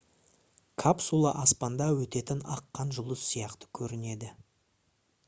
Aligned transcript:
капсула 0.83 1.33
аспанда 1.41 1.89
өтетін 2.05 2.41
аққан 2.55 2.95
жұлдыз 2.99 3.21
сияқты 3.27 3.71
көрінеді 3.81 4.33